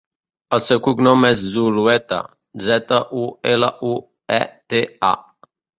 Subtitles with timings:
[0.55, 2.19] El seu cognom és Zulueta:
[2.71, 3.95] zeta, u, ela, u,
[4.41, 5.17] e, te, a.